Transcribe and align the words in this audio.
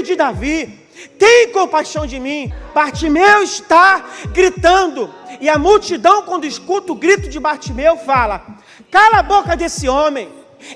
filho 0.00 0.02
de 0.02 0.16
Davi, 0.16 0.80
tem 1.18 1.52
compaixão 1.52 2.06
de 2.06 2.18
mim. 2.18 2.52
Bartimeu 2.74 3.42
está 3.42 4.04
gritando, 4.32 5.12
e 5.40 5.48
a 5.48 5.58
multidão, 5.58 6.22
quando 6.22 6.44
escuta 6.44 6.92
o 6.92 6.94
grito 6.94 7.28
de 7.28 7.38
Bartimeu, 7.38 7.96
fala: 7.98 8.44
Cala 8.90 9.18
a 9.18 9.22
boca 9.22 9.56
desse 9.56 9.88
homem. 9.88 10.28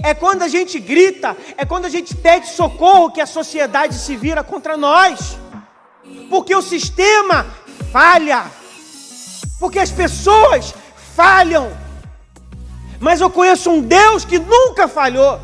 É 0.03 0.15
quando 0.15 0.43
a 0.43 0.49
gente 0.49 0.81
grita, 0.81 1.37
é 1.59 1.65
quando 1.67 1.85
a 1.85 1.91
gente 1.91 2.15
pede 2.17 2.49
socorro 2.49 3.11
que 3.11 3.21
a 3.21 3.27
sociedade 3.27 3.95
se 3.95 4.17
vira 4.17 4.43
contra 4.43 4.79
nós. 4.79 5.39
Porque 6.31 6.55
o 6.55 6.63
sistema 6.63 7.47
falha. 7.93 8.45
Porque 9.61 9.79
as 9.79 9.91
pessoas 9.91 10.75
falham. 11.15 11.71
Mas 12.99 13.21
eu 13.21 13.29
conheço 13.29 13.71
um 13.71 13.83
Deus 13.83 14.25
que 14.25 14.39
nunca 14.39 14.89
falhou. 14.89 15.39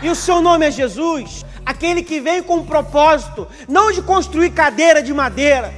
E 0.00 0.08
o 0.08 0.14
seu 0.14 0.40
nome 0.40 0.66
é 0.66 0.70
Jesus, 0.70 1.45
aquele 1.66 2.02
que 2.02 2.20
veio 2.20 2.44
com 2.44 2.58
um 2.58 2.64
propósito, 2.64 3.46
não 3.68 3.92
de 3.92 4.00
construir 4.00 4.50
cadeira 4.50 5.02
de 5.02 5.12
madeira, 5.12 5.74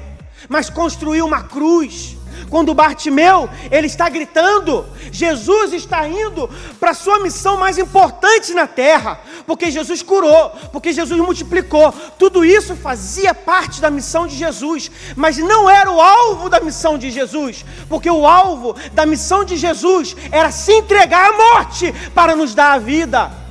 mas 0.48 0.70
construir 0.70 1.22
uma 1.22 1.42
cruz 1.42 2.18
quando 2.48 2.74
Bartimeu, 2.74 3.48
ele 3.70 3.86
está 3.86 4.08
gritando, 4.08 4.86
Jesus 5.12 5.72
está 5.72 6.08
indo 6.08 6.48
para 6.78 6.90
a 6.90 6.94
sua 6.94 7.20
missão 7.20 7.58
mais 7.58 7.78
importante 7.78 8.54
na 8.54 8.66
terra, 8.66 9.20
porque 9.46 9.70
Jesus 9.70 10.02
curou, 10.02 10.50
porque 10.72 10.92
Jesus 10.92 11.20
multiplicou. 11.20 11.92
Tudo 12.18 12.44
isso 12.44 12.74
fazia 12.76 13.34
parte 13.34 13.80
da 13.80 13.90
missão 13.90 14.26
de 14.26 14.36
Jesus, 14.36 14.90
mas 15.14 15.36
não 15.36 15.68
era 15.68 15.90
o 15.90 16.00
alvo 16.00 16.48
da 16.48 16.60
missão 16.60 16.96
de 16.96 17.10
Jesus, 17.10 17.64
porque 17.88 18.10
o 18.10 18.26
alvo 18.26 18.74
da 18.92 19.04
missão 19.04 19.44
de 19.44 19.56
Jesus 19.56 20.16
era 20.30 20.50
se 20.50 20.72
entregar 20.72 21.30
à 21.30 21.36
morte 21.36 21.92
para 22.14 22.34
nos 22.34 22.54
dar 22.54 22.72
a 22.72 22.78
vida. 22.78 23.47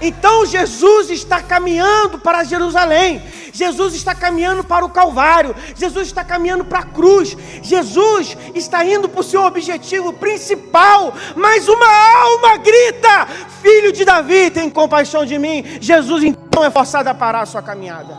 Então 0.00 0.44
Jesus 0.44 1.10
está 1.10 1.40
caminhando 1.40 2.18
para 2.18 2.44
Jerusalém, 2.44 3.22
Jesus 3.52 3.94
está 3.94 4.14
caminhando 4.14 4.62
para 4.62 4.84
o 4.84 4.90
Calvário, 4.90 5.54
Jesus 5.74 6.08
está 6.08 6.22
caminhando 6.22 6.64
para 6.64 6.80
a 6.80 6.84
cruz, 6.84 7.36
Jesus 7.62 8.36
está 8.54 8.84
indo 8.84 9.08
para 9.08 9.20
o 9.20 9.24
seu 9.24 9.42
objetivo 9.42 10.12
principal, 10.12 11.14
mas 11.34 11.66
uma 11.66 12.20
alma 12.22 12.58
grita: 12.58 13.26
Filho 13.62 13.92
de 13.92 14.04
Davi, 14.04 14.50
tem 14.50 14.68
compaixão 14.68 15.24
de 15.24 15.38
mim. 15.38 15.64
Jesus 15.80 16.24
então 16.24 16.64
é 16.64 16.70
forçado 16.70 17.08
a 17.08 17.14
parar 17.14 17.42
a 17.42 17.46
sua 17.46 17.62
caminhada, 17.62 18.18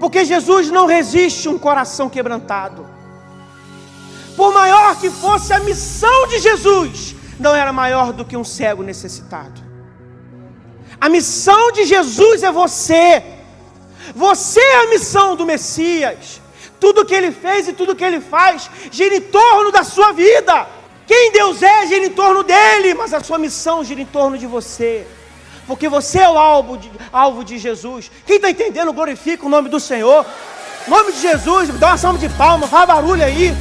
porque 0.00 0.24
Jesus 0.24 0.70
não 0.70 0.86
resiste 0.86 1.48
um 1.48 1.58
coração 1.58 2.08
quebrantado, 2.08 2.86
por 4.36 4.54
maior 4.54 4.96
que 4.96 5.10
fosse 5.10 5.52
a 5.52 5.60
missão 5.60 6.26
de 6.28 6.38
Jesus, 6.38 7.15
não 7.38 7.54
era 7.54 7.72
maior 7.72 8.12
do 8.12 8.24
que 8.24 8.36
um 8.36 8.44
cego 8.44 8.82
necessitado. 8.82 9.60
A 11.00 11.08
missão 11.08 11.72
de 11.72 11.84
Jesus 11.84 12.42
é 12.42 12.50
você. 12.50 13.22
Você 14.14 14.60
é 14.60 14.84
a 14.84 14.88
missão 14.88 15.36
do 15.36 15.44
Messias. 15.44 16.40
Tudo 16.80 17.04
que 17.04 17.14
ele 17.14 17.32
fez 17.32 17.68
e 17.68 17.72
tudo 17.72 17.96
que 17.96 18.04
ele 18.04 18.20
faz 18.20 18.70
gira 18.90 19.16
em 19.16 19.20
torno 19.20 19.70
da 19.70 19.84
sua 19.84 20.12
vida. 20.12 20.66
Quem 21.06 21.32
Deus 21.32 21.62
é 21.62 21.86
gira 21.86 22.06
em 22.06 22.10
torno 22.10 22.42
dele, 22.42 22.94
mas 22.94 23.14
a 23.14 23.22
sua 23.22 23.38
missão 23.38 23.84
gira 23.84 24.00
em 24.00 24.06
torno 24.06 24.36
de 24.36 24.46
você. 24.46 25.06
Porque 25.66 25.88
você 25.88 26.20
é 26.20 26.28
o 26.28 26.38
alvo 26.38 26.76
de, 26.78 26.90
alvo 27.12 27.44
de 27.44 27.58
Jesus. 27.58 28.10
Quem 28.26 28.36
está 28.36 28.50
entendendo, 28.50 28.92
glorifica 28.92 29.46
o 29.46 29.48
nome 29.48 29.68
do 29.68 29.80
Senhor. 29.80 30.24
Nome 30.86 31.12
de 31.12 31.20
Jesus, 31.20 31.68
dá 31.78 31.88
uma 31.88 31.98
salva 31.98 32.18
de 32.18 32.28
palmas, 32.30 32.70
faz 32.70 32.86
barulho 32.86 33.24
aí. 33.24 33.52